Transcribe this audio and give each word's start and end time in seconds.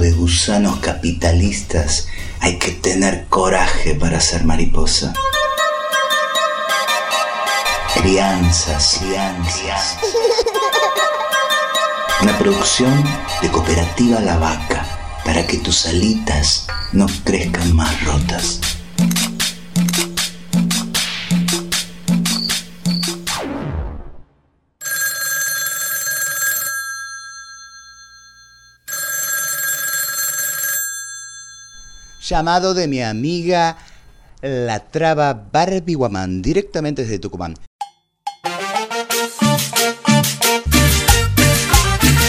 de 0.00 0.12
gusanos 0.12 0.78
capitalistas 0.80 2.08
hay 2.40 2.58
que 2.58 2.72
tener 2.72 3.26
coraje 3.28 3.94
para 3.94 4.20
ser 4.20 4.44
mariposa. 4.44 5.14
Crianzas, 7.94 8.98
crianzas. 9.00 9.98
Una 12.20 12.36
producción 12.38 13.04
de 13.40 13.48
Cooperativa 13.50 14.20
La 14.20 14.38
Vaca 14.38 14.86
para 15.24 15.46
que 15.46 15.58
tus 15.58 15.86
alitas 15.86 16.66
no 16.92 17.06
crezcan 17.24 17.74
más 17.74 18.04
rotas. 18.04 18.75
Llamado 32.28 32.74
de 32.74 32.88
mi 32.88 33.00
amiga 33.00 33.76
la 34.42 34.80
traba 34.80 35.32
Barbie 35.32 35.94
Guamán, 35.94 36.42
directamente 36.42 37.02
desde 37.02 37.20
Tucumán. 37.20 37.54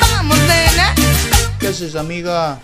Vamos, 0.00 0.38
nena. 0.42 0.94
¿Qué 1.58 1.66
haces, 1.66 1.96
amiga? 1.96 2.60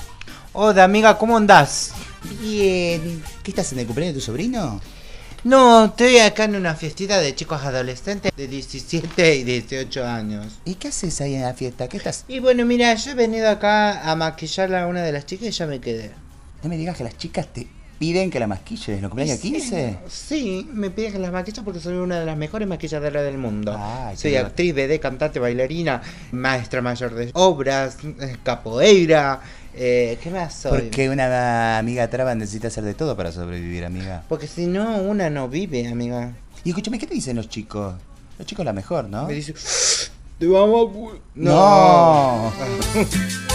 Hola 0.52 0.84
amiga, 0.84 1.18
¿cómo 1.18 1.36
andás? 1.36 1.94
Bien. 2.40 3.20
¿Qué 3.42 3.50
estás 3.50 3.72
en 3.72 3.80
el 3.80 3.86
cumpleaños 3.86 4.14
de 4.14 4.20
tu 4.20 4.26
sobrino? 4.26 4.80
No, 5.42 5.86
estoy 5.86 6.18
acá 6.18 6.44
en 6.44 6.54
una 6.54 6.76
fiestita 6.76 7.18
de 7.18 7.34
chicos 7.34 7.60
adolescentes 7.60 8.30
de 8.36 8.46
17 8.46 9.34
y 9.34 9.42
18 9.42 10.06
años. 10.06 10.60
¿Y 10.64 10.76
qué 10.76 10.88
haces 10.88 11.20
ahí 11.20 11.34
en 11.34 11.42
la 11.42 11.54
fiesta? 11.54 11.88
¿Qué 11.88 11.96
estás? 11.96 12.24
Y 12.28 12.38
bueno, 12.38 12.64
mira, 12.64 12.94
yo 12.94 13.10
he 13.10 13.14
venido 13.14 13.50
acá 13.50 14.08
a 14.08 14.14
maquillar 14.14 14.72
a 14.76 14.86
una 14.86 15.02
de 15.02 15.10
las 15.10 15.26
chicas 15.26 15.48
y 15.48 15.50
ya 15.50 15.66
me 15.66 15.80
quedé. 15.80 16.25
No 16.66 16.70
me 16.70 16.78
digas 16.78 16.96
que 16.96 17.04
las 17.04 17.16
chicas 17.16 17.46
te 17.46 17.64
piden 17.96 18.28
que 18.28 18.40
la 18.40 18.48
maquilles 18.48 18.88
el 18.88 19.08
cumpleaños 19.08 19.38
15. 19.38 19.98
Sí, 20.08 20.68
me 20.72 20.90
piden 20.90 21.12
que 21.12 21.20
las 21.20 21.30
maquilles 21.30 21.62
porque 21.62 21.78
soy 21.78 21.94
una 21.94 22.18
de 22.18 22.26
las 22.26 22.36
mejores 22.36 22.66
maquilladoras 22.66 23.22
del 23.22 23.38
mundo. 23.38 23.72
Ay, 23.78 24.16
soy 24.16 24.34
actriz, 24.34 24.74
BD, 24.74 24.98
cantante, 24.98 25.38
bailarina, 25.38 26.02
maestra 26.32 26.82
mayor 26.82 27.14
de 27.14 27.30
obras, 27.34 27.98
eh, 28.02 28.36
capoeira. 28.42 29.40
Eh, 29.74 30.18
¿Qué 30.20 30.28
más 30.30 30.54
soy? 30.54 30.80
Porque 30.80 31.08
una 31.08 31.78
amiga 31.78 32.10
traba 32.10 32.34
necesita 32.34 32.66
hacer 32.66 32.82
de 32.82 32.94
todo 32.94 33.16
para 33.16 33.30
sobrevivir, 33.30 33.84
amiga. 33.84 34.24
Porque 34.28 34.48
si 34.48 34.66
no, 34.66 34.96
una 35.02 35.30
no 35.30 35.48
vive, 35.48 35.86
amiga. 35.86 36.32
Y 36.64 36.70
escúchame, 36.70 36.98
¿qué 36.98 37.06
te 37.06 37.14
dicen 37.14 37.36
los 37.36 37.48
chicos? 37.48 37.94
Los 38.38 38.46
chicos 38.48 38.64
la 38.64 38.72
mejor, 38.72 39.08
¿no? 39.08 39.28
Me 39.28 39.34
dice, 39.34 39.54
te 40.40 40.48
vamos 40.48 40.90
a... 40.90 40.92
pu-". 40.92 41.20
No. 41.36 42.52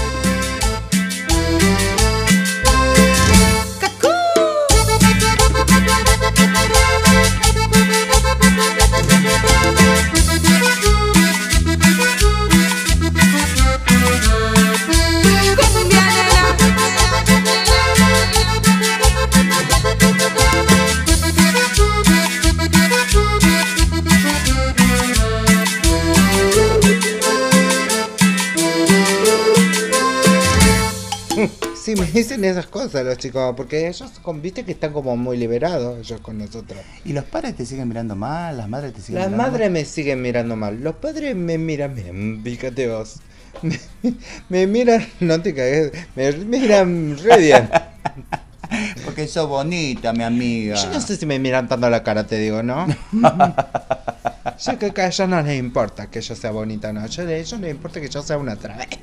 Sí, 31.82 31.96
me 31.96 32.06
dicen 32.06 32.44
esas 32.44 32.68
cosas 32.68 33.04
los 33.04 33.18
chicos, 33.18 33.56
porque 33.58 33.88
ellos, 33.88 34.12
viste 34.36 34.64
que 34.64 34.74
están 34.74 34.94
como 34.94 35.18
muy 35.18 35.36
liberados 35.36 35.98
ellos 35.98 36.22
con 36.22 36.38
nosotros. 36.38 36.80
¿Y 37.06 37.14
los 37.14 37.24
padres 37.24 37.56
te 37.56 37.66
siguen 37.66 37.88
mirando 37.88 38.16
mal? 38.16 38.56
¿Las 38.56 38.70
madres 38.70 38.94
te 38.94 39.02
siguen 39.02 39.20
Las 39.20 39.32
mirando 39.32 39.52
madres 39.52 39.72
me 39.72 39.86
siguen 39.86 40.22
mirando 40.22 40.56
mal, 40.56 40.80
los 40.80 40.96
padres 40.98 41.36
me 41.36 41.58
miran 41.58 41.96
bien, 41.96 42.42
fíjate 42.44 42.88
vos. 42.88 43.16
Me, 43.64 43.80
me 44.50 44.68
miran, 44.68 45.08
no 45.22 45.42
te 45.42 45.56
cagues, 45.56 45.92
me 46.16 46.32
miran 46.34 47.18
re 47.18 47.38
bien. 47.38 47.70
Porque 49.04 49.28
sos 49.28 49.50
bonita, 49.50 50.14
mi 50.14 50.24
amiga. 50.24 50.76
Yo 50.76 50.90
no 50.92 51.02
sé 51.02 51.18
si 51.18 51.26
me 51.26 51.40
miran 51.40 51.68
tanto 51.68 51.90
la 51.90 52.04
cara, 52.04 52.26
te 52.28 52.38
digo, 52.38 52.62
¿no? 52.62 52.86
Yo 54.66 54.78
creo 54.78 54.94
que 54.94 55.02
a 55.02 55.08
ellos 55.08 55.28
no 55.28 55.42
les 55.42 55.60
importa 55.60 56.08
que 56.08 56.22
yo 56.22 56.36
sea 56.36 56.52
bonita, 56.52 56.94
no. 56.94 57.06
Yo, 57.08 57.24
a 57.24 57.32
ellos 57.32 57.60
les 57.60 57.72
importa 57.72 58.00
que 58.00 58.10
yo 58.10 58.22
sea 58.22 58.38
una 58.38 58.56
travesti. 58.56 59.00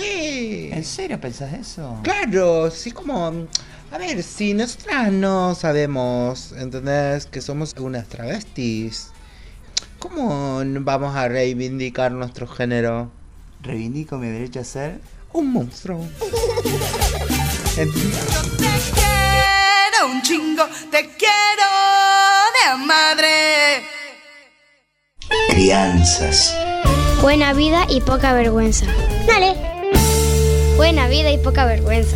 Sí. 0.00 0.70
¿En 0.72 0.84
serio 0.84 1.20
pensás 1.20 1.52
eso? 1.52 1.98
Claro, 2.02 2.70
sí 2.70 2.90
como... 2.90 3.46
A 3.90 3.96
ver, 3.96 4.22
si 4.22 4.52
nosotras 4.52 5.10
no 5.10 5.54
sabemos, 5.54 6.52
¿entendés? 6.52 7.24
Que 7.24 7.40
somos 7.40 7.74
unas 7.78 8.06
travestis. 8.06 9.08
¿Cómo 9.98 10.62
vamos 10.80 11.16
a 11.16 11.26
reivindicar 11.26 12.12
nuestro 12.12 12.46
género? 12.46 13.10
Reivindico 13.62 14.18
mi 14.18 14.28
derecho 14.28 14.60
a 14.60 14.64
ser. 14.64 15.00
Un 15.32 15.52
monstruo. 15.52 16.00
¿Entendés? 17.76 18.26
Te 18.58 18.92
quiero 18.94 20.12
un 20.12 20.22
chingo, 20.22 20.64
te 20.90 21.10
quiero 21.16 21.68
de 22.54 22.86
madre. 22.86 23.82
Crianzas. 25.48 26.54
Buena 27.20 27.52
vida 27.52 27.86
y 27.88 28.00
poca 28.00 28.32
vergüenza. 28.32 28.86
Dale. 29.26 29.67
Buena 30.78 31.08
vida 31.08 31.30
y 31.32 31.38
poca 31.38 31.66
vergüenza. 31.66 32.14